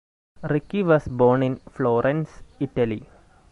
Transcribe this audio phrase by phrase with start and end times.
[0.41, 3.07] Ricci was born in Florence, Italy.